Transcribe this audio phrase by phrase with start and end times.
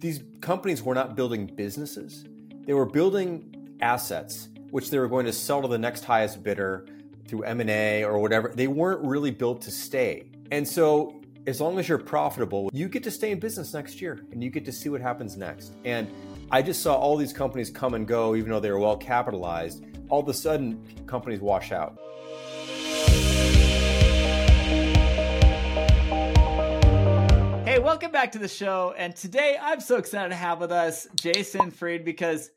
[0.00, 2.24] these companies were not building businesses,
[2.64, 6.86] they were building assets, which they were going to sell to the next highest bidder
[7.28, 8.50] through M&A or whatever.
[8.54, 10.30] They weren't really built to stay.
[10.50, 14.24] And so as long as you're profitable, you get to stay in business next year
[14.32, 15.74] and you get to see what happens next.
[15.84, 16.08] And
[16.50, 19.84] I just saw all these companies come and go, even though they were well capitalized.
[20.08, 21.98] All of a sudden, companies wash out.
[27.82, 28.94] Welcome back to the show.
[28.98, 32.50] And today I'm so excited to have with us Jason Fried because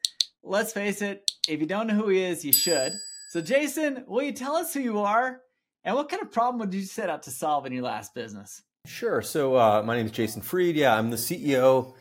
[0.44, 2.94] let's face it, if you don't know who he is, you should.
[3.30, 5.40] So, Jason, will you tell us who you are
[5.86, 8.62] and what kind of problem would you set out to solve in your last business?
[8.86, 9.22] Sure.
[9.22, 10.76] So uh, my name is Jason Fried.
[10.76, 11.94] Yeah, I'm the CEO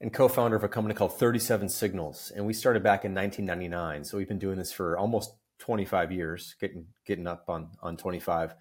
[0.00, 4.04] and co-founder of a company called 37 Signals, and we started back in 1999.
[4.04, 8.54] So we've been doing this for almost 25 years, getting getting up on on 25.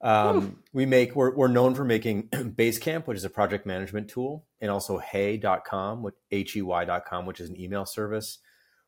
[0.00, 4.44] Um, we make we're, we're known for making Basecamp, which is a project management tool,
[4.60, 8.38] and also Hey.com, with H-E-Y.com, which is an email service.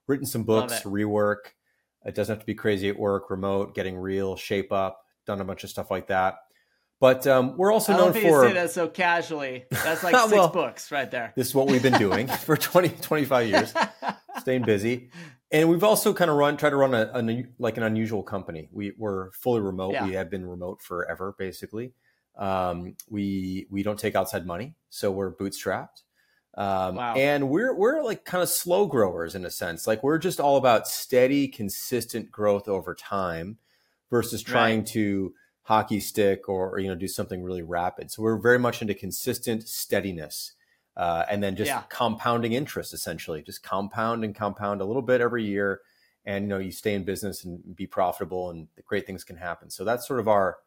[0.06, 1.52] Written some books, rework.
[2.04, 5.04] It doesn't have to be crazy at work, remote, getting real, shape up.
[5.26, 6.36] Done a bunch of stuff like that.
[7.00, 8.18] But um, we're also I known for.
[8.18, 9.66] You say that so casually.
[9.70, 11.32] That's like six well, books right there.
[11.36, 13.74] This is what we've been doing for 20, 25 years,
[14.40, 15.10] staying busy.
[15.50, 18.68] And we've also kind of run, try to run a, a like an unusual company.
[18.72, 19.92] We, we're fully remote.
[19.92, 20.06] Yeah.
[20.06, 21.92] We have been remote forever, basically.
[22.36, 26.02] Um, we we don't take outside money, so we're bootstrapped.
[26.56, 27.14] Um, wow.
[27.14, 29.86] And we're we're like kind of slow growers in a sense.
[29.86, 33.58] Like we're just all about steady, consistent growth over time,
[34.10, 34.86] versus trying right.
[34.88, 38.10] to hockey stick or, you know do something really rapid.
[38.10, 40.52] So we're very much into consistent steadiness,
[40.98, 41.82] uh, and then just yeah.
[41.88, 45.80] compounding interest essentially, just compound and compound a little bit every year,
[46.26, 49.70] and you know you stay in business and be profitable, and great things can happen.
[49.70, 50.58] So that's sort of our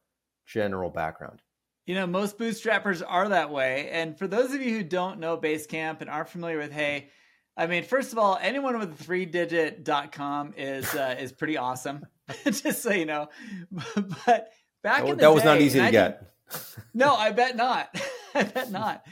[0.46, 1.42] general background.
[1.86, 3.90] You know, most bootstrappers are that way.
[3.92, 7.10] And for those of you who don't know Basecamp and aren't familiar with Hey,
[7.58, 11.32] I mean, first of all, anyone with a three digit dot com is uh, is
[11.32, 12.06] pretty awesome.
[12.46, 13.28] Just so you know.
[14.26, 14.50] But
[14.84, 16.34] back in the that was not easy to get.
[16.94, 17.94] no, I bet not.
[18.34, 19.04] I bet not.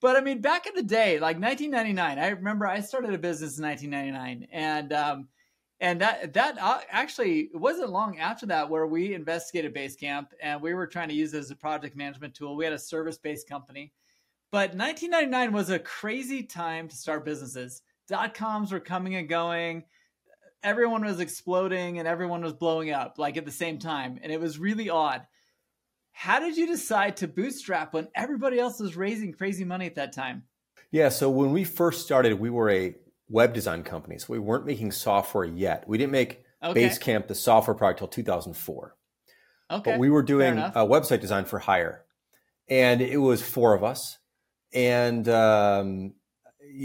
[0.00, 3.58] But I mean, back in the day, like 1999, I remember I started a business
[3.58, 5.28] in 1999, and um,
[5.80, 10.74] and that that uh, actually wasn't long after that where we investigated Basecamp, and we
[10.74, 12.56] were trying to use it as a project management tool.
[12.56, 13.92] We had a service based company,
[14.52, 17.82] but 1999 was a crazy time to start businesses.
[18.06, 19.84] Dot coms were coming and going
[20.62, 24.40] everyone was exploding and everyone was blowing up like at the same time and it
[24.40, 25.24] was really odd
[26.18, 30.12] how did you decide to bootstrap when everybody else was raising crazy money at that
[30.12, 30.42] time
[30.90, 32.94] yeah so when we first started we were a
[33.28, 36.88] web design company so we weren't making software yet we didn't make okay.
[36.88, 38.96] basecamp the software product till 2004
[39.70, 42.04] okay but we were doing a website design for hire
[42.68, 44.18] and it was four of us
[44.72, 46.14] and um,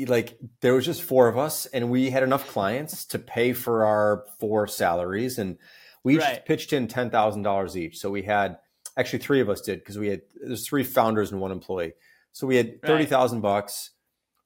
[0.07, 3.85] like there was just four of us and we had enough clients to pay for
[3.85, 5.57] our four salaries and
[6.03, 6.37] we right.
[6.37, 7.99] each pitched in $10,000 each.
[7.99, 8.57] So we had
[8.97, 11.93] actually three of us did because we had there's three founders and one employee.
[12.33, 13.41] So we had 30,000 right.
[13.41, 13.91] bucks.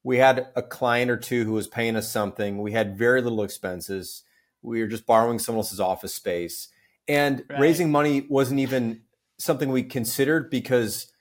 [0.03, 2.59] We had a client or two who was paying us something.
[2.61, 4.23] We had very little expenses.
[4.61, 6.69] We were just borrowing someone else's office space
[7.07, 7.59] and right.
[7.59, 9.01] raising money wasn't even
[9.37, 11.11] something we considered because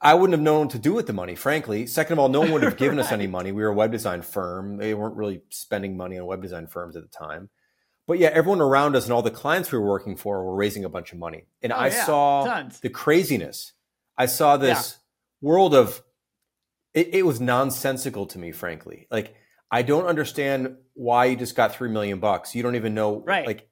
[0.00, 1.86] I wouldn't have known what to do with the money, frankly.
[1.86, 3.06] Second of all, no one would have given right.
[3.06, 3.52] us any money.
[3.52, 4.78] We were a web design firm.
[4.78, 7.50] They weren't really spending money on web design firms at the time.
[8.06, 10.84] But yeah, everyone around us and all the clients we were working for were raising
[10.84, 11.46] a bunch of money.
[11.62, 12.04] And oh, I yeah.
[12.04, 12.80] saw Tons.
[12.80, 13.72] the craziness.
[14.18, 15.48] I saw this yeah.
[15.48, 16.02] world of
[16.94, 19.06] it, it was nonsensical to me, frankly.
[19.10, 19.34] Like
[19.70, 22.54] I don't understand why you just got three million bucks.
[22.54, 23.46] You don't even know right.
[23.46, 23.68] like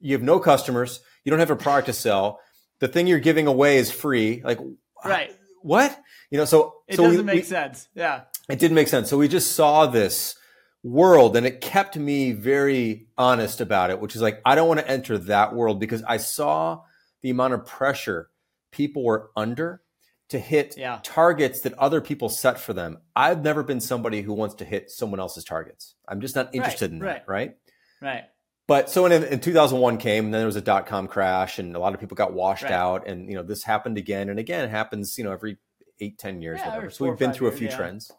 [0.00, 2.40] you have no customers, you don't have a product to sell.
[2.80, 4.42] The thing you're giving away is free.
[4.44, 4.58] Like
[5.04, 5.34] right
[5.66, 6.00] what?
[6.30, 7.88] You know, so it so doesn't we, make we, sense.
[7.94, 9.10] Yeah, it didn't make sense.
[9.10, 10.36] So we just saw this
[10.86, 14.00] world, and it kept me very honest about it.
[14.00, 16.82] Which is like, I don't want to enter that world because I saw
[17.22, 18.30] the amount of pressure
[18.70, 19.82] people were under
[20.28, 21.00] to hit yeah.
[21.02, 22.98] targets that other people set for them.
[23.14, 25.94] I've never been somebody who wants to hit someone else's targets.
[26.08, 27.56] I'm just not interested right, in that, right?
[28.00, 28.24] Right.
[28.68, 31.76] But so in, in 2001 came, and then there was a dot com crash, and
[31.76, 32.72] a lot of people got washed right.
[32.72, 34.64] out, and you know this happened again and again.
[34.64, 35.58] It happens, you know, every
[36.00, 36.90] eight, ten years, yeah, whatever.
[36.90, 37.76] So we've been through years, a few yeah.
[37.76, 38.10] trends.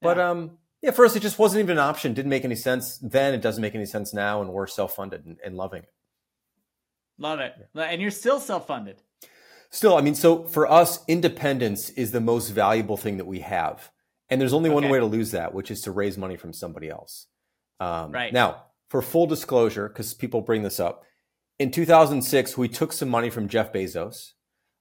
[0.00, 2.12] But um, yeah, for us, it just wasn't even an option.
[2.12, 3.32] Didn't make any sense then.
[3.32, 5.92] It doesn't make any sense now, and we're self funded and, and, loving it.
[7.16, 9.00] Love it, and you're still self funded.
[9.70, 13.90] Still, I mean, so for us, independence is the most valuable thing that we have,
[14.28, 14.74] and there's only okay.
[14.74, 17.28] one way to lose that, which is to raise money from somebody else.
[17.80, 18.64] Um, right now
[18.94, 21.02] for full disclosure, because people bring this up,
[21.58, 24.34] in 2006, we took some money from Jeff Bezos,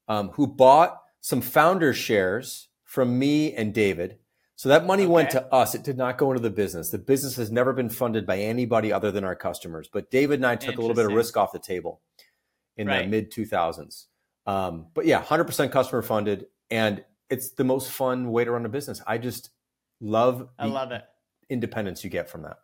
[0.07, 4.19] um, who bought some founder shares from me and David.
[4.55, 5.11] So that money okay.
[5.11, 5.73] went to us.
[5.73, 6.89] It did not go into the business.
[6.89, 9.89] The business has never been funded by anybody other than our customers.
[9.91, 12.01] But David and I took a little bit of risk off the table
[12.77, 13.03] in right.
[13.03, 14.05] the mid 2000s.
[14.45, 16.47] Um, but yeah, 100% customer funded.
[16.69, 19.01] And it's the most fun way to run a business.
[19.07, 19.49] I just
[19.99, 21.03] love I love it.
[21.49, 22.57] independence you get from that.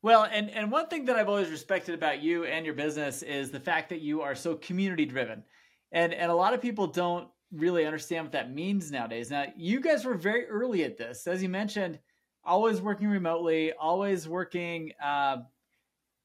[0.00, 3.50] Well, and, and one thing that I've always respected about you and your business is
[3.50, 5.44] the fact that you are so community driven.
[5.92, 9.30] And and a lot of people don't really understand what that means nowadays.
[9.30, 11.26] Now, you guys were very early at this.
[11.26, 11.98] As you mentioned,
[12.44, 15.38] always working remotely, always working uh,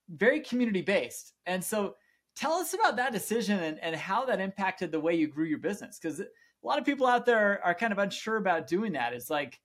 [0.09, 1.33] very community based.
[1.45, 1.95] And so
[2.35, 5.59] tell us about that decision and, and how that impacted the way you grew your
[5.59, 5.99] business.
[6.01, 6.25] Because a
[6.63, 9.13] lot of people out there are kind of unsure about doing that.
[9.13, 9.59] It's like,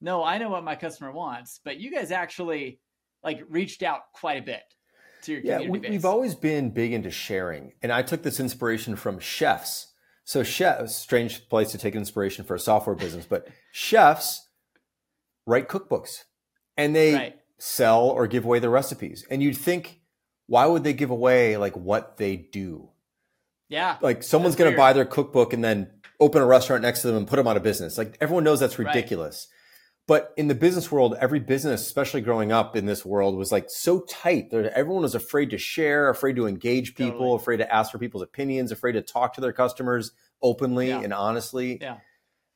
[0.00, 2.80] no, I know what my customer wants, but you guys actually
[3.22, 4.62] like reached out quite a bit
[5.22, 5.86] to your community.
[5.86, 7.72] yeah, we, have always been big into sharing.
[7.82, 9.89] And I took this inspiration from chefs
[10.30, 14.46] so chefs, strange place to take inspiration for a software business, but chefs
[15.44, 16.22] write cookbooks
[16.76, 17.36] and they right.
[17.58, 19.26] sell or give away the recipes.
[19.28, 20.02] And you'd think,
[20.46, 22.90] why would they give away like what they do?
[23.68, 23.96] Yeah.
[24.00, 25.90] Like someone's going to buy their cookbook and then
[26.20, 27.98] open a restaurant next to them and put them out of business.
[27.98, 29.48] Like everyone knows that's ridiculous.
[29.50, 29.59] Right.
[30.10, 33.70] But in the business world, every business, especially growing up in this world, was like
[33.70, 34.52] so tight.
[34.52, 37.36] Everyone was afraid to share, afraid to engage people, totally.
[37.36, 40.10] afraid to ask for people's opinions, afraid to talk to their customers
[40.42, 41.00] openly yeah.
[41.00, 41.78] and honestly.
[41.80, 41.98] Yeah.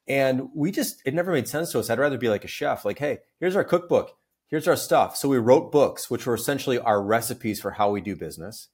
[0.08, 1.90] And we just, it never made sense to us.
[1.90, 4.16] I'd rather be like a chef, like, hey, here's our cookbook,
[4.48, 5.16] here's our stuff.
[5.16, 8.66] So we wrote books, which were essentially our recipes for how we do business.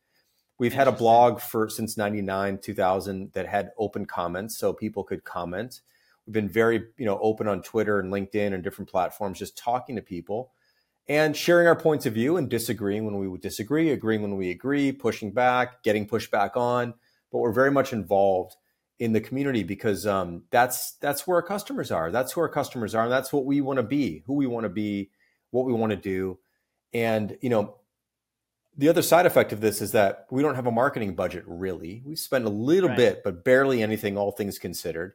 [0.59, 5.23] We've had a blog for since 99, 2000 that had open comments so people could
[5.23, 5.83] comment
[6.33, 10.03] been very, you know, open on Twitter and LinkedIn and different platforms, just talking to
[10.03, 10.53] people
[11.09, 14.51] and sharing our points of view and disagreeing when we would disagree, agreeing when we
[14.51, 16.95] agree, pushing back, getting pushed back on.
[17.33, 18.55] But we're very much involved
[19.01, 22.13] in the community because um, that's that's where our customers are.
[22.13, 24.65] That's who our customers are, and that's what we want to be, who we want
[24.65, 25.11] to be,
[25.51, 26.39] what we want to do.
[26.93, 27.77] And you know,
[28.77, 32.03] the other side effect of this is that we don't have a marketing budget really.
[32.05, 32.97] We spend a little right.
[32.97, 35.15] bit, but barely anything, all things considered.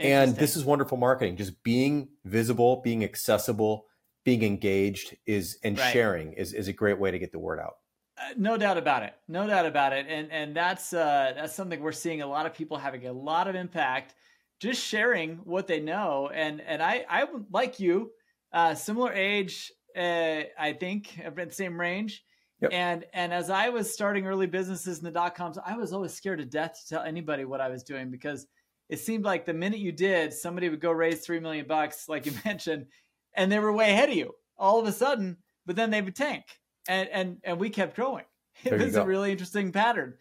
[0.00, 1.36] And this is wonderful marketing.
[1.36, 3.86] Just being visible, being accessible,
[4.24, 5.92] being engaged is and right.
[5.92, 7.74] sharing is, is a great way to get the word out.
[8.18, 9.14] Uh, no doubt about it.
[9.28, 10.06] No doubt about it.
[10.08, 13.48] And and that's uh, that's something we're seeing a lot of people having a lot
[13.48, 14.14] of impact
[14.60, 16.30] just sharing what they know.
[16.32, 18.10] And and I I like you,
[18.52, 22.24] uh, similar age, uh, I think, been the same range.
[22.60, 22.72] Yep.
[22.74, 26.12] And and as I was starting early businesses in the dot coms, I was always
[26.12, 28.46] scared to death to tell anybody what I was doing because
[28.90, 32.26] it seemed like the minute you did, somebody would go raise three million bucks, like
[32.26, 32.86] you mentioned,
[33.34, 35.38] and they were way ahead of you all of a sudden.
[35.64, 36.44] But then they would tank,
[36.88, 38.24] and and and we kept growing.
[38.64, 40.14] It there was a really interesting pattern,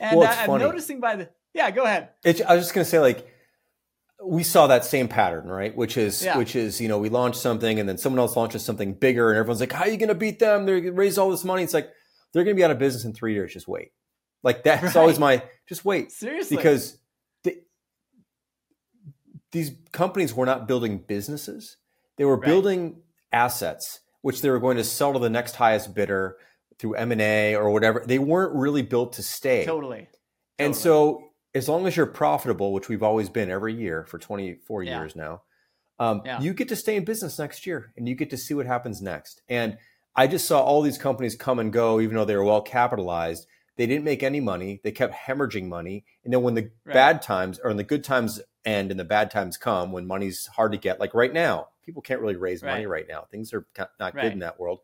[0.00, 1.70] and well, I, am noticing by the yeah.
[1.70, 2.10] Go ahead.
[2.24, 3.26] It's, I was just gonna say like
[4.24, 5.76] we saw that same pattern, right?
[5.76, 6.38] Which is yeah.
[6.38, 9.38] which is you know we launch something and then someone else launches something bigger, and
[9.38, 10.64] everyone's like, "How are you gonna beat them?
[10.64, 11.90] They raise all this money." It's like
[12.32, 13.52] they're gonna be out of business in three years.
[13.52, 13.90] Just wait.
[14.42, 14.96] Like that's right.
[14.96, 16.12] always my just wait.
[16.12, 16.96] Seriously, because
[19.52, 21.76] these companies were not building businesses;
[22.16, 22.46] they were right.
[22.46, 23.02] building
[23.32, 26.36] assets, which they were going to sell to the next highest bidder
[26.78, 28.02] through M and A or whatever.
[28.04, 29.64] They weren't really built to stay.
[29.64, 30.08] Totally.
[30.58, 34.82] And so, as long as you're profitable, which we've always been every year for 24
[34.82, 34.98] yeah.
[34.98, 35.42] years now,
[35.98, 36.40] um, yeah.
[36.40, 39.00] you get to stay in business next year, and you get to see what happens
[39.00, 39.42] next.
[39.48, 39.78] And
[40.14, 43.46] I just saw all these companies come and go, even though they were well capitalized.
[43.76, 44.80] They didn't make any money.
[44.84, 46.04] They kept hemorrhaging money.
[46.24, 46.92] And then when the right.
[46.92, 50.46] bad times or when the good times end in the bad times come, when money's
[50.46, 52.72] hard to get, like right now, people can't really raise right.
[52.72, 53.26] money right now.
[53.30, 54.22] Things are not right.
[54.22, 54.80] good in that world.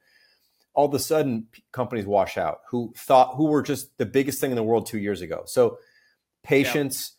[0.75, 4.51] All of a sudden, companies wash out who thought who were just the biggest thing
[4.51, 5.43] in the world two years ago.
[5.47, 5.79] So,
[6.45, 7.15] patience,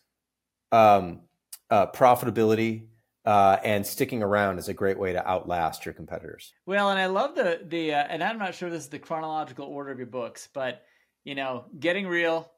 [0.72, 1.20] um,
[1.68, 2.86] uh, profitability,
[3.24, 6.52] uh, and sticking around is a great way to outlast your competitors.
[6.64, 9.66] Well, and I love the the uh, and I'm not sure this is the chronological
[9.66, 10.82] order of your books, but
[11.24, 12.50] you know, getting real,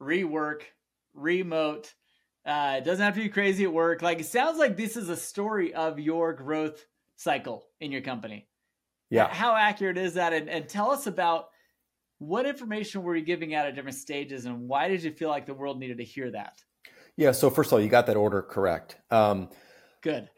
[0.00, 0.62] rework,
[1.14, 1.92] remote.
[2.44, 4.02] Uh, it doesn't have to be crazy at work.
[4.02, 6.84] Like it sounds like this is a story of your growth
[7.16, 8.48] cycle in your company.
[9.10, 9.28] Yeah.
[9.28, 10.32] How accurate is that?
[10.32, 11.48] And, and tell us about
[12.18, 15.44] what information were you giving out at different stages, and why did you feel like
[15.44, 16.62] the world needed to hear that?
[17.16, 17.32] Yeah.
[17.32, 18.96] So first of all, you got that order correct.
[19.10, 19.48] Um,
[20.02, 20.28] Good.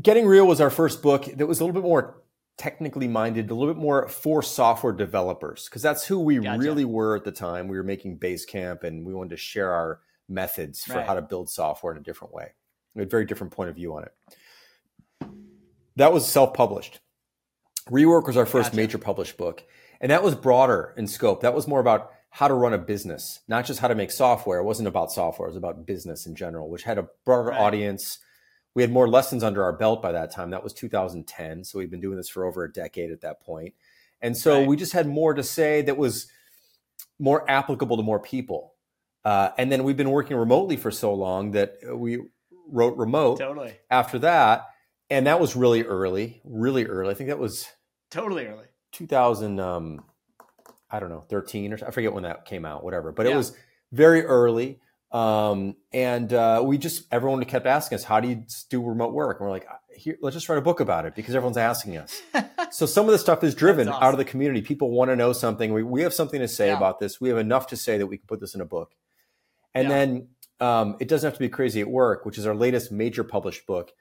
[0.00, 2.22] Getting Real was our first book that was a little bit more
[2.56, 6.58] technically minded, a little bit more for software developers, because that's who we gotcha.
[6.58, 7.68] really were at the time.
[7.68, 11.06] We were making Basecamp and we wanted to share our methods for right.
[11.06, 12.52] how to build software in a different way.
[12.96, 15.28] A very different point of view on it.
[15.96, 17.00] That was self published.
[17.90, 18.76] Rework was our first gotcha.
[18.76, 19.64] major published book.
[20.00, 21.42] And that was broader in scope.
[21.42, 24.58] That was more about how to run a business, not just how to make software.
[24.58, 27.60] It wasn't about software, it was about business in general, which had a broader right.
[27.60, 28.18] audience
[28.78, 30.50] we had more lessons under our belt by that time.
[30.50, 31.64] That was 2010.
[31.64, 33.74] So we've been doing this for over a decade at that point.
[34.22, 34.68] And so right.
[34.68, 36.28] we just had more to say that was
[37.18, 38.74] more applicable to more people.
[39.24, 42.18] Uh, and then we've been working remotely for so long that we
[42.70, 43.74] wrote remote totally.
[43.90, 44.66] after that.
[45.10, 47.10] And that was really early, really early.
[47.10, 47.66] I think that was
[48.10, 48.66] totally early.
[48.92, 50.04] 2000, um,
[50.90, 53.12] I don't know, 13 or I forget when that came out, whatever.
[53.12, 53.34] But yeah.
[53.34, 53.56] it was
[53.92, 54.80] very early.
[55.10, 59.40] Um, and uh, we just everyone kept asking us, "How do you do remote work?"
[59.40, 62.20] And we're like, "Here, let's just write a book about it," because everyone's asking us.
[62.70, 64.02] so some of the stuff is driven awesome.
[64.02, 64.60] out of the community.
[64.60, 65.72] People want to know something.
[65.72, 66.76] We we have something to say yeah.
[66.76, 67.20] about this.
[67.22, 68.94] We have enough to say that we can put this in a book.
[69.74, 69.94] And yeah.
[69.94, 70.28] then
[70.60, 73.66] um, it doesn't have to be crazy at work, which is our latest major published
[73.66, 73.92] book.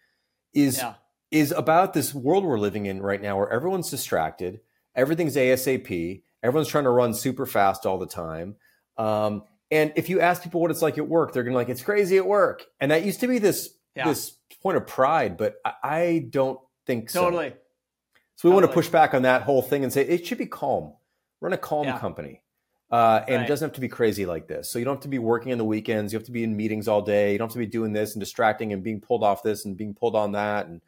[0.53, 0.95] Is yeah.
[1.31, 4.62] is about this world we're living in right now, where everyone's distracted,
[4.95, 8.55] everything's ASAP, everyone's trying to run super fast all the time.
[8.97, 11.83] Um, and if you ask people what it's like at work, they're gonna like it's
[11.83, 12.65] crazy at work.
[12.79, 14.07] And that used to be this yeah.
[14.07, 17.25] this point of pride, but I, I don't think so.
[17.25, 17.50] Totally.
[17.50, 18.53] So we totally.
[18.53, 20.93] want to push back on that whole thing and say it should be calm.
[21.41, 22.41] Run a calm company.
[22.89, 23.46] Uh, and right.
[23.46, 24.72] it doesn't have to be crazy like this.
[24.72, 26.13] So you don't have to be working in the weekends.
[26.13, 27.34] You have to be in meetings all day.
[27.34, 29.75] You don't have to be doing this and distracting and being pulled off this and
[29.75, 30.82] being pulled on that and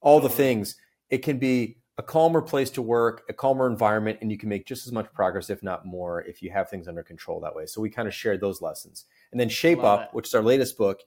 [0.00, 0.76] all the things.
[1.08, 4.66] It can be a calmer place to work, a calmer environment, and you can make
[4.66, 7.64] just as much progress, if not more, if you have things under control that way.
[7.64, 9.06] So we kind of shared those lessons.
[9.30, 10.14] And then Shape Love Up, it.
[10.14, 11.00] which is our latest book,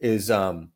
[0.00, 0.70] is um,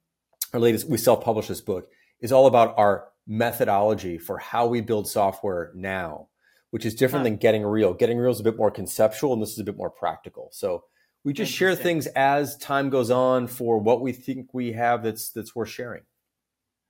[0.54, 1.90] our latest, we self published this book,
[2.20, 6.28] is all about our methodology for how we build software now,
[6.72, 7.24] which is different huh.
[7.24, 7.92] than Getting Real.
[7.92, 10.48] Getting Real is a bit more conceptual, and this is a bit more practical.
[10.52, 10.84] So
[11.22, 15.30] we just share things as time goes on for what we think we have that's
[15.30, 16.02] that's worth sharing.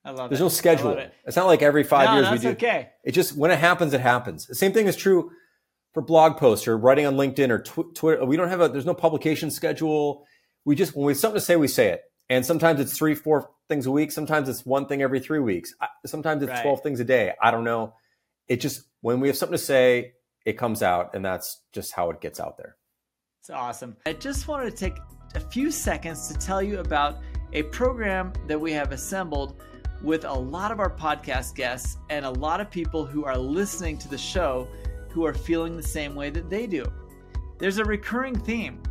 [0.04, 0.28] I love it.
[0.30, 0.44] There's it.
[0.44, 0.92] no schedule.
[0.92, 1.12] It.
[1.26, 2.48] It's not like every five no, years we do.
[2.50, 2.90] okay.
[3.02, 4.46] It just when it happens, it happens.
[4.46, 5.32] The same thing is true
[5.94, 8.24] for blog posts or writing on LinkedIn or tw- Twitter.
[8.24, 8.68] We don't have a.
[8.68, 10.24] There's no publication schedule.
[10.64, 12.02] We just when we have something to say, we say it.
[12.30, 14.12] And sometimes it's three, four things a week.
[14.12, 15.74] Sometimes it's one thing every three weeks.
[16.06, 16.62] Sometimes it's right.
[16.62, 17.32] twelve things a day.
[17.42, 17.94] I don't know.
[18.46, 20.14] It just when we have something to say,
[20.47, 22.76] it comes out, and that's just how it gets out there.
[23.40, 23.97] It's awesome.
[24.06, 24.97] I just wanted to take
[25.35, 27.18] a few seconds to tell you about
[27.52, 29.62] a program that we have assembled
[30.02, 33.99] with a lot of our podcast guests and a lot of people who are listening
[33.99, 34.68] to the show
[35.11, 36.85] who are feeling the same way that they do.
[37.59, 38.82] There's a recurring theme.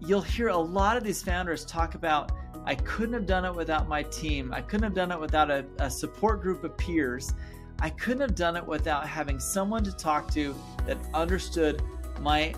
[0.00, 2.32] You'll hear a lot of these founders talk about,
[2.64, 4.52] I couldn't have done it without my team.
[4.52, 7.32] I couldn't have done it without a, a support group of peers.
[7.78, 10.54] I couldn't have done it without having someone to talk to
[10.86, 11.82] that understood
[12.20, 12.54] my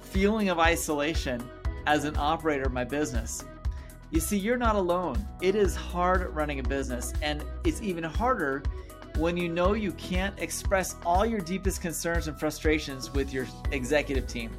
[0.00, 1.42] feeling of isolation
[1.86, 3.44] as an operator of my business.
[4.10, 5.26] You see, you're not alone.
[5.40, 8.62] It is hard running a business, and it's even harder
[9.16, 14.26] when you know you can't express all your deepest concerns and frustrations with your executive
[14.26, 14.50] team.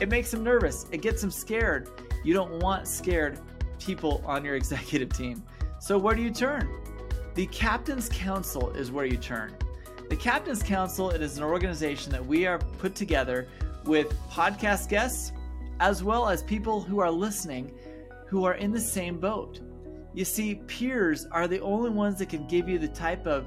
[0.00, 1.88] It makes them nervous, it gets them scared.
[2.24, 3.38] You don't want scared
[3.80, 5.42] people on your executive team.
[5.80, 6.68] So, where do you turn?
[7.38, 9.54] The Captain's Council is where you turn.
[10.08, 13.46] The Captain's Council it is an organization that we are put together
[13.84, 15.30] with podcast guests
[15.78, 17.72] as well as people who are listening
[18.26, 19.60] who are in the same boat.
[20.14, 23.46] You see, peers are the only ones that can give you the type of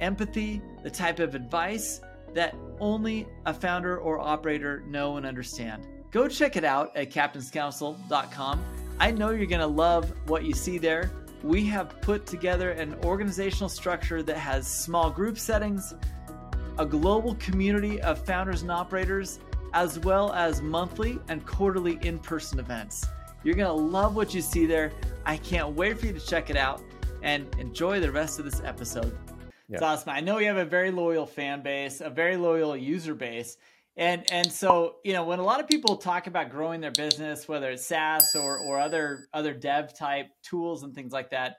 [0.00, 2.00] empathy, the type of advice
[2.34, 5.86] that only a founder or operator know and understand.
[6.10, 8.64] Go check it out at captainscouncil.com.
[8.98, 11.12] I know you're going to love what you see there.
[11.42, 15.94] We have put together an organizational structure that has small group settings,
[16.78, 19.38] a global community of founders and operators,
[19.72, 23.06] as well as monthly and quarterly in person events.
[23.42, 24.92] You're going to love what you see there.
[25.24, 26.82] I can't wait for you to check it out
[27.22, 29.16] and enjoy the rest of this episode.
[29.68, 29.76] Yeah.
[29.76, 30.10] It's awesome.
[30.10, 33.56] I know you have a very loyal fan base, a very loyal user base.
[34.00, 37.46] And and so, you know, when a lot of people talk about growing their business,
[37.46, 41.56] whether it's SaaS or or other other dev type tools and things like that,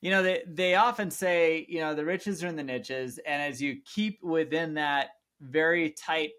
[0.00, 3.18] you know, they they often say, you know, the riches are in the niches.
[3.26, 5.08] And as you keep within that
[5.40, 6.30] very tight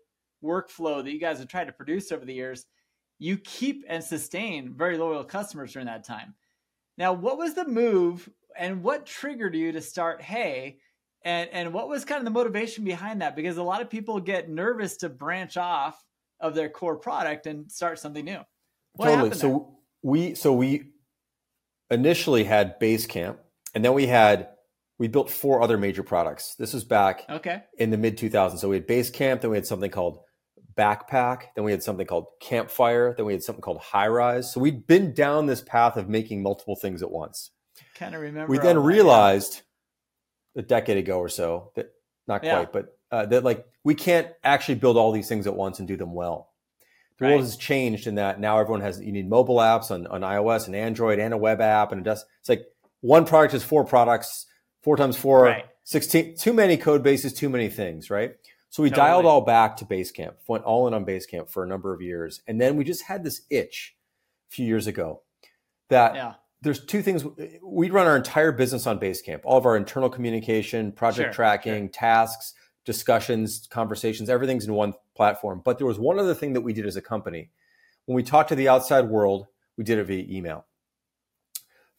[0.42, 2.66] workflow that you guys have tried to produce over the years,
[3.20, 6.34] you keep and sustain very loyal customers during that time.
[6.98, 10.78] Now, what was the move and what triggered you to start Hey?
[11.26, 13.36] And and what was kind of the motivation behind that?
[13.36, 16.02] Because a lot of people get nervous to branch off
[16.40, 18.40] of their core product and start something new.
[18.94, 19.32] What totally.
[19.34, 19.60] So there?
[20.04, 20.92] we so we
[21.90, 23.38] initially had Basecamp,
[23.74, 24.50] and then we had
[25.00, 26.56] we built four other major products.
[26.56, 28.60] This was back okay in the mid 2000s.
[28.60, 30.20] So we had Basecamp, then we had something called
[30.78, 31.44] backpack.
[31.56, 33.16] Then we had something called campfire.
[33.16, 34.46] Then we had something called Highrise.
[34.46, 37.52] So we'd been down this path of making multiple things at once.
[37.96, 38.52] Kind of remember.
[38.52, 39.62] We then realized
[40.56, 41.92] a decade ago or so that
[42.28, 42.66] not quite, yeah.
[42.72, 45.98] but uh, that like we can't actually build all these things at once and do
[45.98, 46.52] them well.
[47.18, 47.32] The right.
[47.32, 50.68] world has changed in that now everyone has you need mobile apps on, on iOS
[50.68, 52.26] and Android and a web app and it does.
[52.40, 52.66] It's like
[53.02, 54.48] one product is four products,
[54.82, 55.66] four times four, right.
[55.84, 58.36] 16, too many code bases, too many things, right?
[58.70, 59.08] So we totally.
[59.08, 62.42] dialed all back to Basecamp, went all in on Basecamp for a number of years.
[62.48, 63.96] And then we just had this itch
[64.50, 65.22] a few years ago
[65.90, 66.34] that yeah.
[66.66, 67.24] There's two things.
[67.62, 71.86] We run our entire business on Basecamp, all of our internal communication, project sure, tracking,
[71.86, 71.92] sure.
[71.94, 72.56] tasks,
[72.86, 75.62] discussions, conversations, everything's in one platform.
[75.64, 77.52] But there was one other thing that we did as a company.
[78.06, 79.46] When we talked to the outside world,
[79.78, 80.66] we did it via email.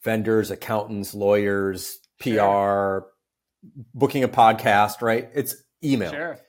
[0.03, 3.07] Vendors, accountants, lawyers, PR, sure.
[3.93, 5.29] booking a podcast, right?
[5.33, 6.11] It's email.
[6.11, 6.39] Sure.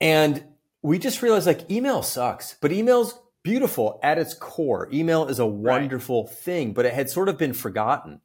[0.00, 0.42] And
[0.82, 4.88] we just realized like email sucks, but email's beautiful at its core.
[4.92, 6.32] Email is a wonderful right.
[6.32, 8.20] thing, but it had sort of been forgotten.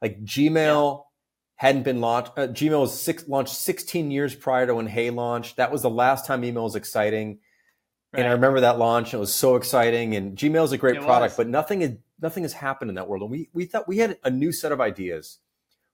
[0.00, 1.02] Like Gmail yeah.
[1.56, 2.32] hadn't been launched.
[2.36, 5.56] Uh, Gmail was six, launched 16 years prior to when Hey launched.
[5.56, 7.38] That was the last time email was exciting.
[8.12, 8.20] Right.
[8.20, 9.14] And I remember that launch.
[9.14, 10.14] It was so exciting.
[10.16, 11.36] And Gmail is a great it product, was.
[11.36, 13.22] but nothing had, nothing has happened in that world.
[13.22, 15.38] And we, we thought we had a new set of ideas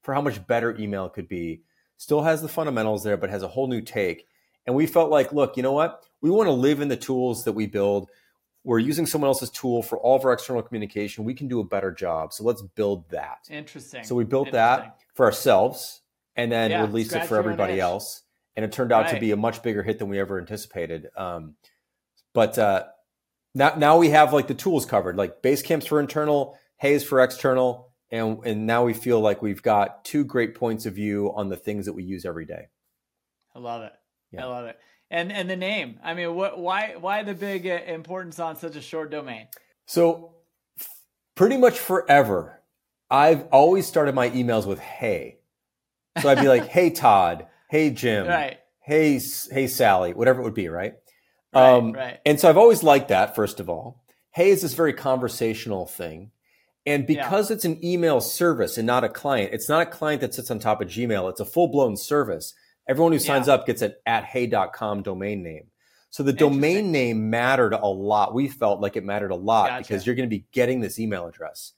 [0.02, 1.62] for how much better email could be.
[1.97, 4.26] Still has the fundamentals there, but has a whole new take.
[4.66, 6.04] And we felt like, look, you know what?
[6.21, 8.09] We want to live in the tools that we build.
[8.68, 11.25] We're using someone else's tool for all of our external communication.
[11.25, 12.34] We can do a better job.
[12.34, 13.48] So let's build that.
[13.48, 14.04] Interesting.
[14.04, 16.02] So we built that for ourselves
[16.37, 18.25] and then yeah, released it for everybody else.
[18.56, 19.14] And it turned out right.
[19.14, 21.08] to be a much bigger hit than we ever anticipated.
[21.16, 21.54] Um,
[22.34, 22.84] but uh,
[23.54, 27.88] now, now we have like the tools covered, like Basecamp's for internal, Hey's for external,
[28.10, 31.56] and and now we feel like we've got two great points of view on the
[31.56, 32.68] things that we use every day.
[33.54, 33.92] I love it.
[34.30, 34.44] Yeah.
[34.44, 34.78] I love it.
[35.10, 36.00] And and the name.
[36.04, 39.48] I mean, what why why the big uh, importance on such a short domain?
[39.86, 40.34] So
[41.34, 42.62] pretty much forever,
[43.10, 45.38] I've always started my emails with "Hey."
[46.20, 48.58] So I'd be like, "Hey Todd," "Hey Jim," right.
[48.80, 49.18] "Hey
[49.50, 50.94] Hey Sally," whatever it would be, right?
[51.54, 52.18] Right, um, right.
[52.26, 53.34] And so I've always liked that.
[53.34, 56.32] First of all, Hey is this very conversational thing.
[56.86, 57.56] And because yeah.
[57.56, 60.58] it's an email service and not a client, it's not a client that sits on
[60.58, 61.28] top of Gmail.
[61.28, 62.54] It's a full blown service.
[62.88, 63.54] Everyone who signs yeah.
[63.54, 65.67] up gets an at hey.com domain name.
[66.10, 68.32] So the domain name mattered a lot.
[68.32, 69.82] We felt like it mattered a lot gotcha.
[69.82, 71.75] because you're going to be getting this email address.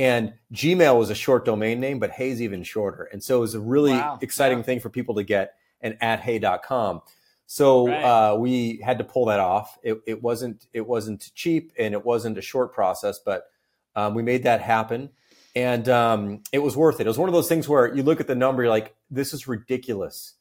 [0.00, 3.04] And Gmail was a short domain name, but Hey's even shorter.
[3.04, 4.18] And so it was a really wow.
[4.20, 4.64] exciting yeah.
[4.64, 7.02] thing for people to get an at hey.com.
[7.46, 8.02] So right.
[8.02, 9.78] uh, we had to pull that off.
[9.82, 13.44] It, it, wasn't it wasn't cheap and it wasn't a short process, but
[13.96, 15.10] um, we made that happen,
[15.56, 17.06] and um, it was worth it.
[17.06, 19.32] It was one of those things where you look at the number, you're like, "This
[19.32, 20.34] is ridiculous."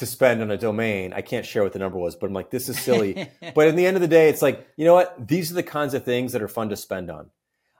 [0.00, 1.12] To spend on a domain.
[1.12, 3.28] I can't share what the number was, but I'm like, this is silly.
[3.54, 5.28] but in the end of the day, it's like, you know what?
[5.28, 7.30] These are the kinds of things that are fun to spend on.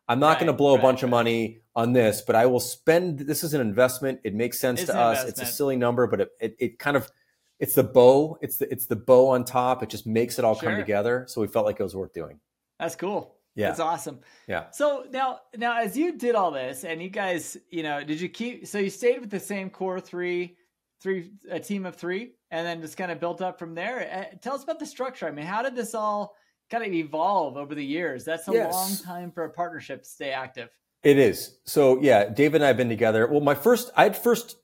[0.06, 1.04] I'm not right, going to blow right, a bunch right.
[1.04, 3.20] of money on this, but I will spend.
[3.20, 4.20] This is an investment.
[4.24, 5.20] It makes sense it's to us.
[5.20, 5.38] Investment.
[5.38, 7.10] It's a silly number, but it, it, it, kind of
[7.58, 8.36] it's the bow.
[8.40, 9.82] It's the it's the bow on top.
[9.82, 10.68] It just makes it all sure.
[10.68, 11.26] come together.
[11.28, 12.40] So we felt like it was worth doing.
[12.78, 13.36] That's cool.
[13.54, 14.20] Yeah, that's awesome.
[14.48, 14.70] Yeah.
[14.72, 18.28] So now now as you did all this, and you guys, you know, did you
[18.28, 18.66] keep?
[18.66, 20.56] So you stayed with the same core three
[21.00, 24.28] three a team of three and then just kind of built up from there.
[24.32, 25.26] Uh, tell us about the structure.
[25.26, 26.34] I mean how did this all
[26.70, 28.24] kind of evolve over the years?
[28.24, 28.72] That's a yes.
[28.72, 30.68] long time for a partnership to stay active.
[31.02, 31.58] It is.
[31.64, 33.26] So yeah david and i have been together.
[33.26, 34.56] Well my first i had first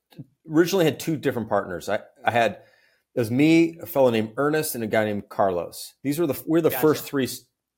[0.51, 1.89] originally had two different partners.
[1.89, 2.59] I, I had
[3.15, 5.95] it was me a fellow named ernest and a guy named carlos.
[6.03, 6.81] These were the we're the gotcha.
[6.81, 7.29] first three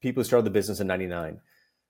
[0.01, 1.41] people who started the business in 99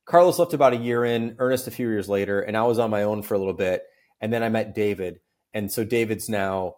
[0.07, 2.91] carlos left about a year in ernest a few years later and i was on
[2.91, 3.83] my own for a little bit
[4.21, 5.21] and then i met david
[5.55, 6.77] and so David's now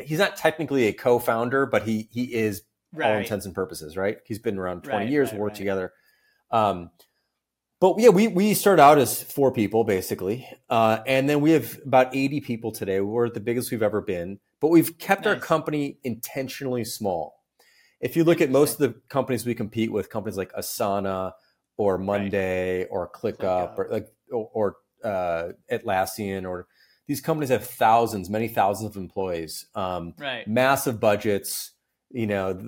[0.00, 3.10] he's not technically a co-founder, but he he is right.
[3.10, 4.18] all intents and purposes, right?
[4.24, 5.92] He's been around 20 right, years, right, worked together.
[6.50, 6.90] Um,
[7.80, 11.78] but yeah, we we started out as four people basically, uh, and then we have
[11.84, 13.00] about 80 people today.
[13.00, 15.34] We're the biggest we've ever been, but we've kept nice.
[15.34, 17.40] our company intentionally small.
[18.00, 21.32] If you look at most of the companies we compete with, companies like Asana
[21.76, 23.78] or Monday or ClickUp, ClickUp.
[23.78, 26.68] or like or, or uh, Atlassian or
[27.12, 30.48] these companies have thousands, many thousands of employees, um, right.
[30.48, 31.72] massive budgets.
[32.10, 32.58] You know,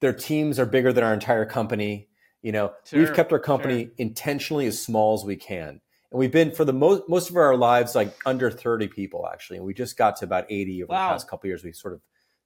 [0.00, 2.10] their teams are bigger than our entire company.
[2.42, 3.92] You know, sure, we've kept our company sure.
[3.96, 5.80] intentionally as small as we can, and
[6.18, 9.64] we've been for the most most of our lives like under thirty people actually, and
[9.64, 11.08] we just got to about eighty over wow.
[11.08, 11.64] the past couple years.
[11.64, 12.02] We sort of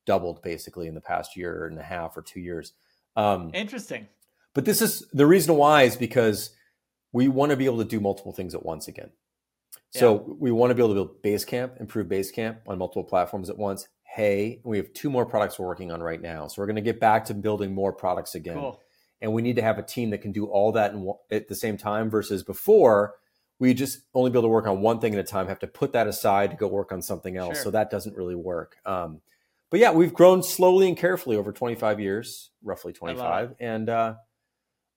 [0.06, 2.72] doubled basically in the past year and a half or two years.
[3.16, 4.06] Um, Interesting.
[4.54, 6.50] But this is the reason why is because
[7.10, 9.10] we want to be able to do multiple things at once again.
[9.90, 10.34] So yeah.
[10.38, 13.88] we want to be able to build Basecamp, improve Basecamp on multiple platforms at once.
[14.02, 16.46] Hey, we have two more products we're working on right now.
[16.48, 18.56] So we're going to get back to building more products again.
[18.56, 18.80] Cool.
[19.20, 21.54] And we need to have a team that can do all that in, at the
[21.54, 23.14] same time versus before
[23.58, 25.66] we just only be able to work on one thing at a time, have to
[25.66, 27.56] put that aside to go work on something else.
[27.56, 27.64] Sure.
[27.64, 28.76] So that doesn't really work.
[28.86, 29.20] Um,
[29.70, 34.14] but yeah, we've grown slowly and carefully over 25 years, roughly 25, and uh,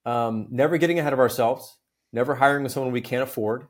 [0.06, 1.78] um, never getting ahead of ourselves,
[2.14, 3.68] never hiring someone we can't afford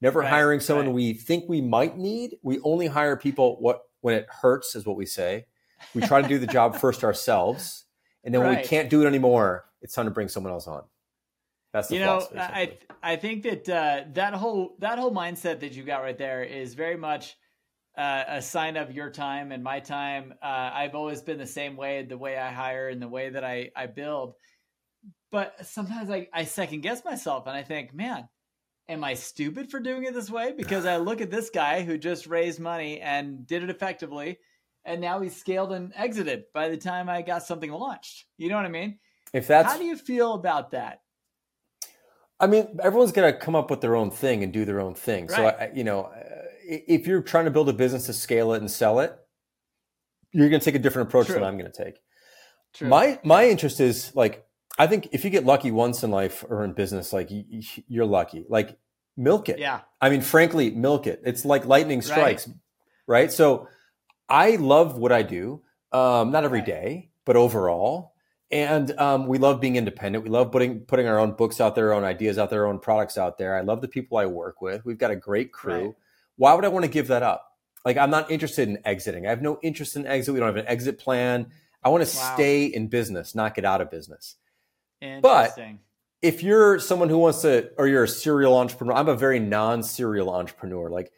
[0.00, 0.94] Never right, hiring someone right.
[0.94, 2.36] we think we might need.
[2.42, 5.46] We only hire people what when it hurts is what we say.
[5.94, 7.84] We try to do the job first ourselves,
[8.24, 10.84] and then when we can't do it anymore, it's time to bring someone else on.
[11.72, 15.72] That's the you know I I think that uh, that whole that whole mindset that
[15.72, 17.36] you got right there is very much
[17.96, 20.32] uh, a sign of your time and my time.
[20.40, 23.44] Uh, I've always been the same way, the way I hire and the way that
[23.44, 24.34] I I build.
[25.30, 28.28] But sometimes I, I second guess myself and I think, man,
[28.88, 30.52] am I stupid for doing it this way?
[30.56, 34.38] Because I look at this guy who just raised money and did it effectively,
[34.84, 38.24] and now he's scaled and exited by the time I got something launched.
[38.36, 38.98] You know what I mean?
[39.32, 41.02] If that's how do you feel about that?
[42.40, 44.94] I mean, everyone's going to come up with their own thing and do their own
[44.94, 45.26] thing.
[45.26, 45.36] Right.
[45.36, 48.60] So, I, you know, uh, if you're trying to build a business to scale it
[48.60, 49.16] and sell it,
[50.32, 51.34] you're going to take a different approach True.
[51.34, 51.98] than I'm going to take.
[52.74, 52.88] True.
[52.88, 54.44] My my interest is like
[54.78, 57.28] I think if you get lucky once in life or in business, like
[57.88, 58.44] you're lucky.
[58.48, 58.78] Like
[59.16, 59.58] milk it.
[59.58, 59.80] Yeah.
[60.00, 61.20] I mean, frankly, milk it.
[61.24, 62.56] It's like lightning strikes, right?
[63.06, 63.32] right?
[63.32, 63.68] So
[64.28, 65.62] I love what I do.
[65.90, 66.66] Um, not every right.
[66.66, 68.12] day, but overall.
[68.50, 70.24] And um, we love being independent.
[70.24, 72.70] We love putting putting our own books out there, our own ideas out there, our
[72.70, 73.56] own products out there.
[73.56, 74.84] I love the people I work with.
[74.86, 75.86] We've got a great crew.
[75.86, 75.94] Right.
[76.36, 77.44] Why would I want to give that up?
[77.84, 79.26] Like I'm not interested in exiting.
[79.26, 80.32] I have no interest in exit.
[80.32, 81.48] We don't have an exit plan.
[81.82, 82.34] I want to wow.
[82.34, 84.36] stay in business, not get out of business.
[85.00, 85.58] But
[86.22, 90.30] if you're someone who wants to, or you're a serial entrepreneur, I'm a very non-serial
[90.30, 90.90] entrepreneur.
[90.90, 91.12] Like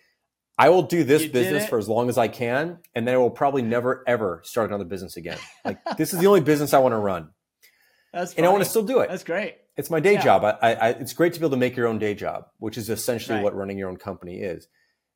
[0.58, 3.18] I will do this you business for as long as I can, and then I
[3.18, 5.38] will probably never ever start another business again.
[5.64, 7.30] Like this is the only business I want to run.
[8.12, 9.08] That's and I want to still do it.
[9.08, 9.56] That's great.
[9.76, 10.22] It's my day yeah.
[10.22, 10.44] job.
[10.44, 12.90] I, I, it's great to be able to make your own day job, which is
[12.90, 13.44] essentially right.
[13.44, 14.66] what running your own company is.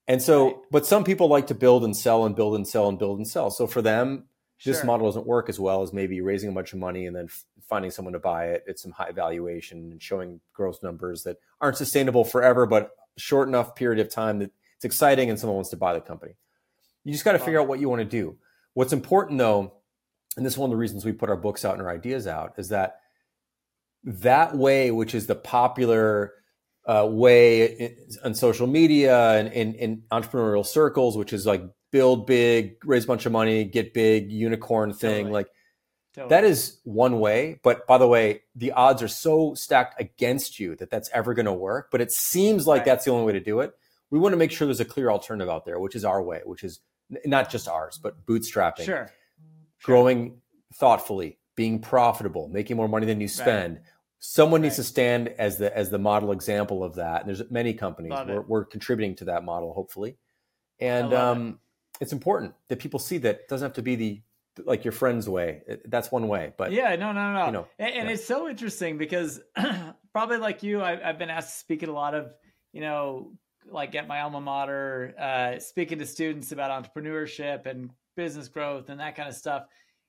[0.06, 0.56] And so, right.
[0.70, 3.28] but some people like to build and sell and build and sell and build and
[3.28, 3.50] sell.
[3.50, 4.28] So for them,
[4.62, 7.26] this model doesn't work as well as maybe raising a bunch of money and then
[7.26, 11.38] f- finding someone to buy it at some high valuation and showing growth numbers that
[11.60, 15.70] aren't sustainable forever, but short enough period of time that it's exciting and someone wants
[15.70, 16.34] to buy the company.
[17.04, 18.36] You just got to figure out what you want to do.
[18.74, 19.74] What's important though,
[20.36, 22.26] and this is one of the reasons we put our books out and our ideas
[22.26, 23.00] out, is that
[24.04, 26.34] that way, which is the popular
[26.86, 31.62] uh, way in, on social media and in entrepreneurial circles, which is like
[31.94, 35.26] build big, raise a bunch of money, get big, unicorn thing.
[35.26, 35.32] Totally.
[35.32, 35.46] Like
[36.12, 36.28] totally.
[36.30, 37.60] that is one way.
[37.62, 41.46] But by the way, the odds are so stacked against you that that's ever going
[41.46, 41.92] to work.
[41.92, 42.84] But it seems like right.
[42.84, 43.74] that's the only way to do it.
[44.10, 46.40] We want to make sure there's a clear alternative out there, which is our way,
[46.44, 46.80] which is
[47.24, 49.08] not just ours, but bootstrapping, sure.
[49.84, 50.36] growing sure.
[50.74, 53.76] thoughtfully, being profitable, making more money than you spend.
[53.76, 53.84] Right.
[54.18, 54.66] Someone right.
[54.66, 57.20] needs to stand as the as the model example of that.
[57.20, 60.16] And there's many companies we're, we're, contributing to that model, hopefully.
[60.80, 61.60] And um,
[62.00, 64.22] it's important that people see that it doesn't have to be the
[64.64, 65.62] like your friend's way.
[65.86, 67.46] That's one way, but yeah, no, no, no.
[67.46, 68.14] You know, and, and yeah.
[68.14, 69.40] it's so interesting because
[70.12, 72.32] probably like you, I, have been asked to speak at a lot of,
[72.72, 73.32] you know,
[73.66, 79.00] like at my alma mater, uh, speaking to students about entrepreneurship and business growth and
[79.00, 79.64] that kind of stuff.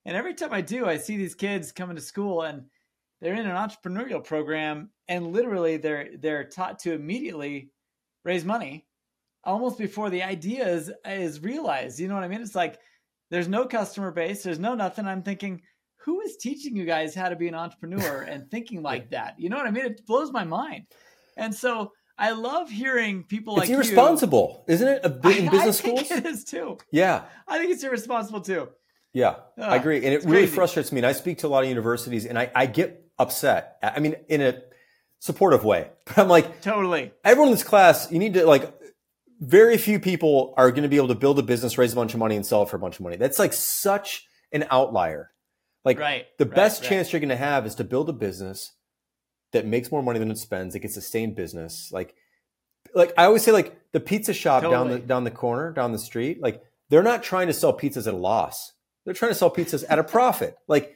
[0.06, 2.65] And every time I do, I see these kids coming to school and
[3.21, 7.71] they're in an entrepreneurial program, and literally they're they're taught to immediately
[8.24, 8.85] raise money
[9.45, 11.99] almost before the idea is is realized.
[11.99, 12.41] You know what I mean?
[12.41, 12.79] It's like
[13.31, 15.05] there's no customer base, there's no nothing.
[15.05, 15.62] I'm thinking,
[15.97, 19.36] who is teaching you guys how to be an entrepreneur and thinking like that?
[19.38, 19.86] You know what I mean?
[19.86, 20.86] It blows my mind.
[21.38, 24.73] And so I love hearing people like it's like irresponsible, you.
[24.73, 25.05] isn't it?
[25.05, 26.77] In business I schools, it is too.
[26.91, 28.69] Yeah, I think it's irresponsible too.
[29.13, 30.55] Yeah, Ugh, I agree, and it really crazy.
[30.55, 30.99] frustrates me.
[30.99, 33.77] And I speak to a lot of universities, and I, I get upset.
[33.81, 34.62] I mean, in a
[35.19, 37.12] supportive way, but I'm like, totally.
[37.23, 38.73] Everyone in this class, you need to like
[39.39, 42.13] very few people are going to be able to build a business, raise a bunch
[42.13, 43.17] of money, and sell it for a bunch of money.
[43.17, 45.32] That's like such an outlier.
[45.84, 46.89] Like right, the right, best right.
[46.89, 48.74] chance you're going to have is to build a business
[49.52, 50.74] that makes more money than it spends.
[50.74, 51.91] It gets a sustained business.
[51.91, 52.15] Like,
[52.93, 54.76] like I always say, like the pizza shop totally.
[54.76, 56.41] down the down the corner, down the street.
[56.41, 58.74] Like they're not trying to sell pizzas at a loss.
[59.04, 60.58] They're trying to sell pizzas at a profit.
[60.67, 60.95] Like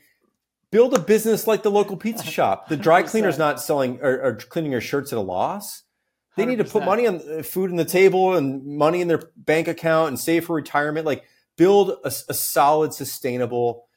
[0.71, 2.69] build a business like the local pizza shop.
[2.69, 5.83] The dry cleaner's not selling or, or cleaning your shirts at a loss.
[6.35, 9.21] They need to put money on uh, food on the table and money in their
[9.35, 11.05] bank account and save for retirement.
[11.05, 11.25] Like
[11.57, 13.87] build a, a solid, sustainable,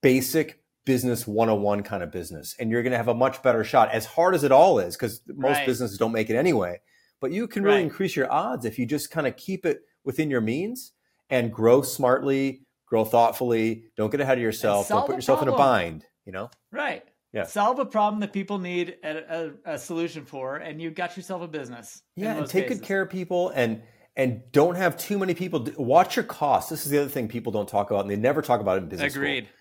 [0.00, 2.56] basic business 101 kind of business.
[2.58, 4.96] And you're going to have a much better shot, as hard as it all is,
[4.96, 5.66] because most right.
[5.66, 6.80] businesses don't make it anyway.
[7.20, 7.84] But you can really right.
[7.84, 10.92] increase your odds if you just kind of keep it within your means
[11.30, 13.84] and grow smartly, grow thoughtfully.
[13.96, 14.88] Don't get ahead of yourself.
[14.88, 15.54] Don't put yourself problem.
[15.54, 16.50] in a bind, you know?
[16.72, 17.04] Right.
[17.32, 17.44] Yeah.
[17.44, 21.40] Solve a problem that people need a, a, a solution for, and you've got yourself
[21.42, 22.02] a business.
[22.14, 22.80] Yeah, and take cases.
[22.80, 23.82] good care of people, and
[24.16, 25.66] and don't have too many people.
[25.78, 26.68] Watch your costs.
[26.68, 28.82] This is the other thing people don't talk about, and they never talk about it
[28.82, 29.14] in business.
[29.14, 29.44] Agreed.
[29.44, 29.56] School.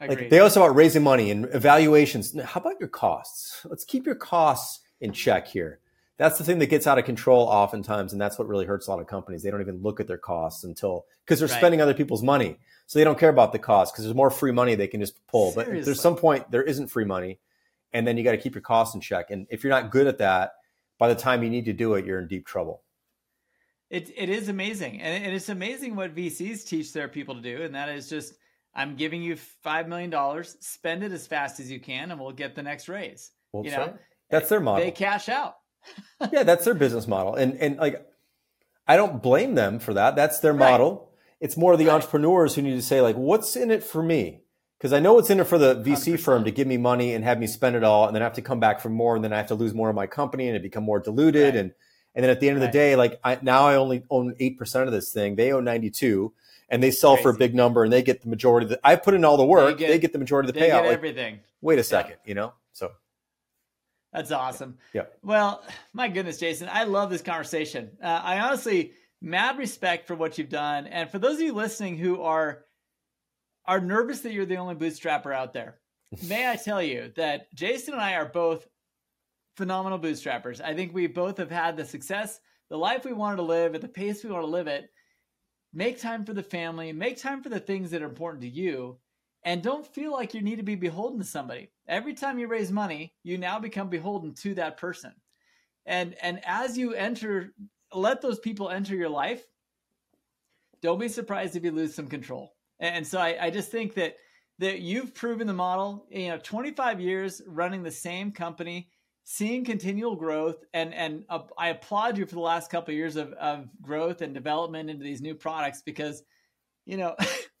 [0.00, 0.20] Agreed.
[0.22, 2.38] Like they also about raising money and evaluations.
[2.40, 3.64] How about your costs?
[3.68, 5.80] Let's keep your costs in check here.
[6.18, 8.90] That's the thing that gets out of control oftentimes, and that's what really hurts a
[8.90, 9.42] lot of companies.
[9.42, 11.58] They don't even look at their costs until because they're right.
[11.58, 14.52] spending other people's money, so they don't care about the cost because there's more free
[14.52, 15.52] money they can just pull.
[15.52, 15.80] Seriously.
[15.80, 17.38] But there's some point there isn't free money,
[17.92, 19.30] and then you got to keep your costs in check.
[19.30, 20.52] And if you're not good at that,
[20.98, 22.82] by the time you need to do it, you're in deep trouble.
[23.90, 27.74] It it is amazing, and, it's amazing what VCs teach their people to do, and
[27.74, 28.34] that is just
[28.74, 32.32] I'm giving you five million dollars, spend it as fast as you can, and we'll
[32.32, 33.32] get the next raise.
[33.52, 33.96] Well, you know, right.
[34.30, 34.84] that's their model.
[34.84, 35.56] They cash out.
[36.32, 38.06] Yeah, that's their business model, and and like
[38.86, 40.16] I don't blame them for that.
[40.16, 40.70] That's their right.
[40.70, 41.10] model.
[41.40, 41.94] It's more the right.
[41.94, 44.42] entrepreneurs who need to say like, what's in it for me?
[44.78, 46.20] Because I know it's in it for the VC 100%.
[46.20, 48.34] firm to give me money and have me spend it all, and then I have
[48.34, 50.48] to come back for more, and then I have to lose more of my company,
[50.48, 51.72] and it become more diluted, and
[52.14, 54.58] and then at the end of the day, like I, now I only own eight
[54.58, 55.36] percent of this thing.
[55.36, 56.32] They own ninety two
[56.72, 57.22] and they sell Crazy.
[57.22, 59.36] for a big number and they get the majority of the I put in all
[59.36, 60.84] the work, they get, they get the majority of the payout.
[60.84, 61.40] Like, everything.
[61.60, 62.28] Wait a second, yeah.
[62.28, 62.54] you know?
[62.72, 62.90] So
[64.12, 64.78] that's awesome.
[64.92, 65.04] Yeah.
[65.22, 67.90] Well, my goodness, Jason, I love this conversation.
[68.02, 71.96] Uh, I honestly mad respect for what you've done, and for those of you listening
[71.96, 72.64] who are
[73.64, 75.78] are nervous that you're the only bootstrapper out there,
[76.28, 78.66] may I tell you that Jason and I are both
[79.56, 80.60] phenomenal bootstrappers.
[80.60, 83.80] I think we both have had the success, the life we wanted to live, at
[83.80, 84.90] the pace we want to live it.
[85.72, 88.98] Make time for the family, make time for the things that are important to you,
[89.44, 91.70] and don't feel like you need to be beholden to somebody.
[91.88, 95.12] Every time you raise money, you now become beholden to that person.
[95.86, 97.52] And and as you enter
[97.94, 99.42] let those people enter your life,
[100.80, 102.54] don't be surprised if you lose some control.
[102.80, 104.16] And so I, I just think that
[104.58, 108.90] that you've proven the model, you know, 25 years running the same company,
[109.24, 113.16] seeing continual growth and and uh, I applaud you for the last couple of years
[113.16, 116.22] of, of growth and development into these new products because
[116.86, 117.16] you know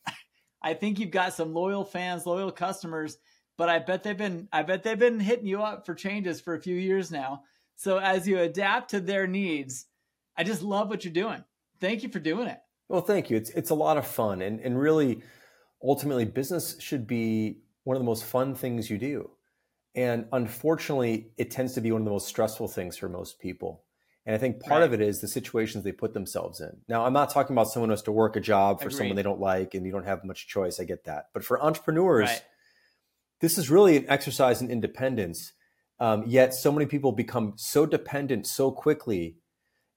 [0.62, 3.18] I think you've got some loyal fans, loyal customers,
[3.58, 6.54] but I bet they've been I bet they've been hitting you up for changes for
[6.54, 7.42] a few years now.
[7.76, 9.86] So as you adapt to their needs,
[10.36, 11.44] I just love what you're doing.
[11.80, 12.60] Thank you for doing it.
[12.88, 13.36] Well, thank you.
[13.36, 15.22] It's it's a lot of fun and and really
[15.82, 19.30] ultimately business should be one of the most fun things you do.
[19.94, 23.84] And unfortunately, it tends to be one of the most stressful things for most people.
[24.24, 24.86] And I think part right.
[24.86, 26.78] of it is the situations they put themselves in.
[26.88, 28.98] Now, I'm not talking about someone who has to work a job for Agreed.
[28.98, 30.78] someone they don't like and you don't have much choice.
[30.78, 31.26] I get that.
[31.32, 32.42] But for entrepreneurs, right.
[33.40, 35.52] this is really an exercise in independence.
[35.98, 39.36] Um, yet so many people become so dependent so quickly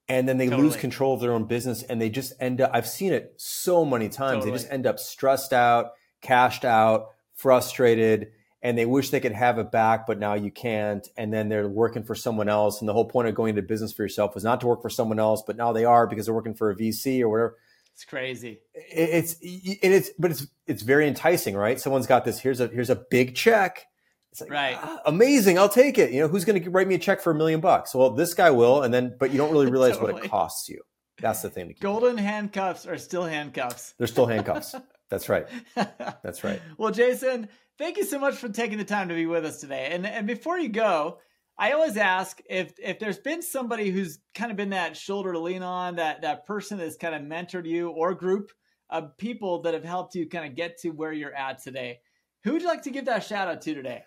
[0.07, 0.63] and then they totally.
[0.63, 3.85] lose control of their own business and they just end up, I've seen it so
[3.85, 4.43] many times.
[4.43, 4.51] Totally.
[4.51, 8.31] They just end up stressed out, cashed out, frustrated
[8.65, 11.07] and they wish they could have it back, but now you can't.
[11.15, 12.81] And then they're working for someone else.
[12.81, 14.89] And the whole point of going into business for yourself was not to work for
[14.89, 17.57] someone else, but now they are because they're working for a VC or whatever.
[17.93, 18.61] It's crazy.
[18.73, 21.79] It's and it's but it's it's very enticing, right?
[21.79, 22.39] Someone's got this.
[22.39, 23.85] Here's a here's a big check.
[24.31, 24.77] It's like, right.
[24.81, 25.59] Ah, amazing.
[25.59, 26.11] I'll take it.
[26.11, 27.93] You know, who's going to write me a check for a million bucks?
[27.93, 30.13] Well, this guy will, and then but you don't really realize totally.
[30.13, 30.81] what it costs you.
[31.21, 31.75] That's the thing.
[31.79, 33.93] Golden handcuffs are still handcuffs.
[33.99, 34.75] They're still handcuffs.
[35.09, 35.45] That's right.
[35.75, 36.61] That's right.
[36.77, 37.47] well, Jason,
[37.77, 39.89] thank you so much for taking the time to be with us today.
[39.91, 41.19] And and before you go,
[41.57, 45.39] I always ask if if there's been somebody who's kind of been that shoulder to
[45.39, 48.51] lean on, that that person that's kind of mentored you or group
[48.89, 51.99] of people that have helped you kind of get to where you're at today.
[52.43, 54.03] Who would you like to give that shout out to today?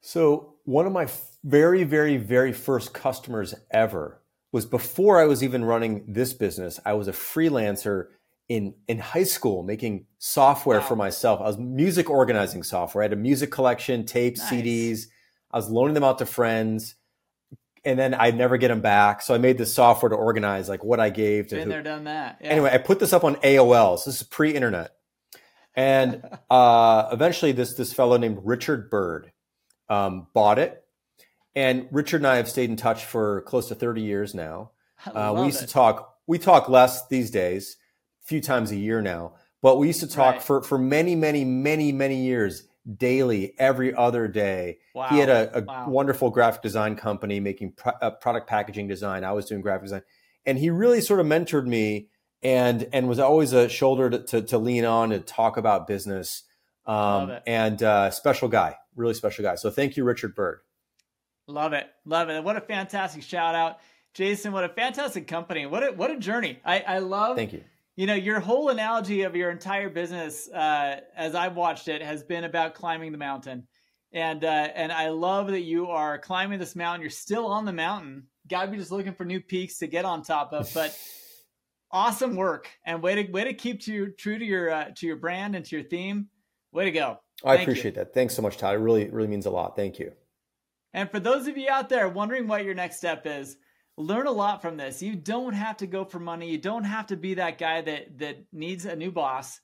[0.00, 1.08] So, one of my
[1.42, 4.20] very, very, very first customers ever
[4.52, 6.78] was before I was even running this business.
[6.84, 8.08] I was a freelancer
[8.48, 10.86] in in high school making software wow.
[10.86, 11.40] for myself.
[11.40, 13.02] I was music organizing software.
[13.02, 14.50] I had a music collection, tapes, nice.
[14.50, 15.06] CDs.
[15.50, 16.96] I was loaning them out to friends,
[17.84, 19.22] and then I'd never get them back.
[19.22, 21.56] So I made this software to organize like what I gave to.
[21.56, 21.70] Been who.
[21.70, 22.38] there, done that.
[22.40, 22.48] Yeah.
[22.48, 23.98] Anyway, I put this up on AOL.
[23.98, 24.92] So this is pre-internet,
[25.74, 29.32] and uh, eventually this this fellow named Richard Bird
[29.88, 30.80] um, bought it.
[31.56, 34.72] And Richard and I have stayed in touch for close to 30 years now.
[35.06, 35.66] Uh, we used it.
[35.66, 37.76] to talk, we talk less these days
[38.24, 39.34] few times a year now.
[39.62, 40.42] But we used to talk right.
[40.42, 42.64] for, for many, many, many, many years
[42.96, 44.78] daily, every other day.
[44.94, 45.08] Wow.
[45.08, 45.88] He had a, a wow.
[45.88, 49.24] wonderful graphic design company making pro- uh, product packaging design.
[49.24, 50.02] I was doing graphic design.
[50.44, 52.08] And he really sort of mentored me
[52.42, 56.42] and and was always a shoulder to, to, to lean on and talk about business.
[56.84, 59.54] Um, and uh, special guy, really special guy.
[59.54, 60.58] So thank you, Richard Bird.
[61.46, 62.44] Love it, love it.
[62.44, 63.78] What a fantastic shout out,
[64.12, 64.52] Jason.
[64.52, 65.64] What a fantastic company.
[65.64, 66.58] What a what a journey.
[66.62, 67.36] I I love.
[67.36, 67.64] Thank you
[67.96, 72.22] you know, your whole analogy of your entire business, uh, as I've watched it, has
[72.22, 73.66] been about climbing the mountain,
[74.12, 77.00] and uh, and I love that you are climbing this mountain.
[77.02, 78.24] You're still on the mountain.
[78.48, 80.96] Got to be just looking for new peaks to get on top of, but.
[81.94, 85.16] awesome work and way to way to keep to true to your uh, to your
[85.16, 86.28] brand and to your theme.
[86.72, 87.18] Way to go!
[87.44, 88.04] I appreciate you.
[88.04, 88.12] that.
[88.12, 88.74] Thanks so much, Todd.
[88.74, 89.76] It really really means a lot.
[89.76, 90.12] Thank you.
[90.92, 93.56] And for those of you out there wondering what your next step is,
[93.96, 95.02] learn a lot from this.
[95.02, 96.50] You don't have to go for money.
[96.50, 99.60] You don't have to be that guy that that needs a new boss.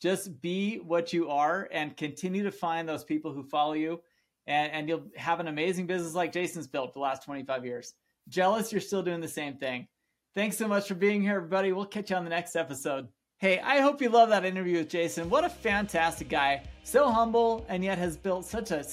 [0.00, 4.00] Just be what you are and continue to find those people who follow you
[4.46, 7.94] and, and you'll have an amazing business like Jason's built the last 25 years.
[8.28, 9.86] Jealous you're still doing the same thing.
[10.34, 11.72] Thanks so much for being here, everybody.
[11.72, 13.08] We'll catch you on the next episode.
[13.38, 15.30] Hey, I hope you love that interview with Jason.
[15.30, 16.64] What a fantastic guy.
[16.82, 18.84] So humble and yet has built such a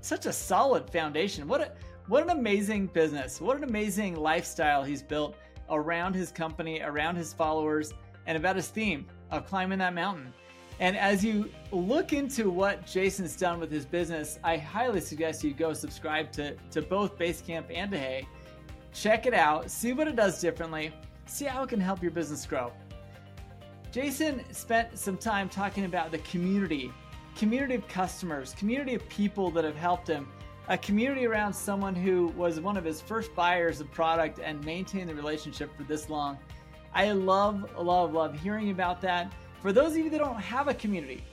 [0.00, 1.46] such a solid foundation.
[1.46, 1.72] What a
[2.08, 3.40] what an amazing business.
[3.40, 5.36] What an amazing lifestyle he's built
[5.70, 7.94] around his company, around his followers,
[8.26, 10.32] and about his theme of climbing that mountain.
[10.80, 15.52] And as you look into what Jason's done with his business, I highly suggest you
[15.52, 18.26] go subscribe to, to both Basecamp and to Hey.
[18.92, 20.92] Check it out, see what it does differently,
[21.26, 22.72] see how it can help your business grow.
[23.90, 26.90] Jason spent some time talking about the community,
[27.36, 30.28] community of customers, community of people that have helped him,
[30.68, 35.08] a community around someone who was one of his first buyers of product and maintained
[35.08, 36.38] the relationship for this long.
[36.94, 39.32] I love, love, love hearing about that.
[39.60, 41.24] For those of you that don't have a community,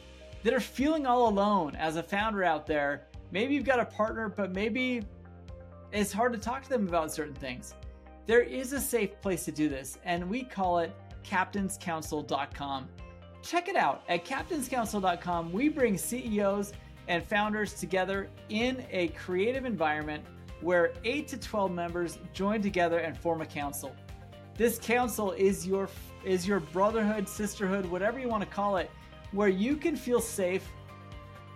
[0.44, 4.30] that are feeling all alone as a founder out there, maybe you've got a partner,
[4.30, 5.04] but maybe
[5.92, 7.74] it's hard to talk to them about certain things.
[8.26, 12.88] There is a safe place to do this, and we call it captainscouncil.com.
[13.42, 14.04] Check it out.
[14.08, 16.74] At captainscouncil.com, we bring CEOs
[17.10, 20.24] and founders together in a creative environment
[20.62, 23.94] where 8 to 12 members join together and form a council.
[24.56, 25.90] This council is your
[26.24, 28.92] is your brotherhood, sisterhood, whatever you want to call it,
[29.32, 30.70] where you can feel safe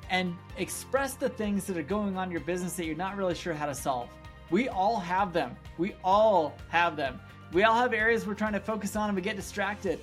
[0.10, 3.36] and express the things that are going on in your business that you're not really
[3.36, 4.10] sure how to solve.
[4.50, 5.58] We all have them.
[5.78, 7.20] We all have them.
[7.52, 10.00] We all have areas we're trying to focus on and we get distracted.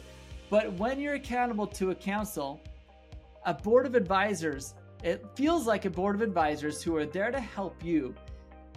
[0.51, 2.61] But when you're accountable to a council,
[3.47, 7.41] a board of advisors, it feels like a board of advisors who are there to
[7.41, 8.15] help you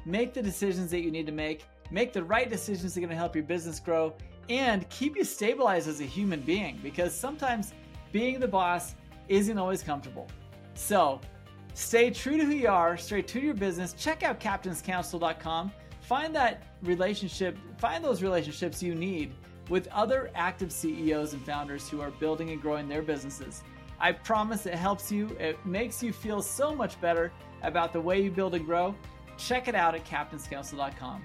[0.05, 3.09] make the decisions that you need to make make the right decisions that are going
[3.09, 4.13] to help your business grow,
[4.49, 7.73] and keep you stabilized as a human being because sometimes
[8.11, 8.95] being the boss
[9.29, 10.27] isn't always comfortable.
[10.73, 11.21] So,
[11.75, 13.93] stay true to who you are, stay true to your business.
[13.93, 15.71] Check out captainscouncil.com.
[16.01, 19.33] Find that relationship, find those relationships you need
[19.69, 23.63] with other active CEOs and founders who are building and growing their businesses.
[24.03, 25.29] I promise it helps you.
[25.39, 28.93] It makes you feel so much better about the way you build and grow.
[29.37, 31.23] Check it out at captainscouncil.com.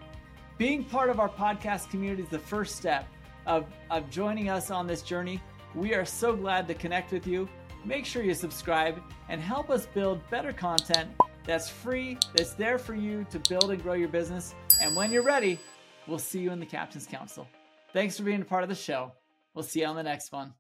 [0.59, 3.09] Being part of our podcast community is the first step
[3.47, 5.43] of, of joining us on this journey.
[5.75, 7.49] We are so glad to connect with you.
[7.85, 11.11] Make sure you subscribe and help us build better content
[11.45, 14.55] that's free, that's there for you to build and grow your business.
[14.81, 15.59] And when you're ready,
[16.07, 17.49] we'll see you in the Captain's Council.
[17.93, 19.11] Thanks for being a part of the show.
[19.53, 20.55] We'll see you on the next one.